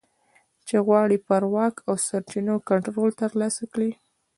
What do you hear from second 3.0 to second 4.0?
ترلاسه کړي